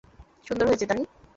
[0.47, 1.03] সুন্দর হয়েছে, তানি!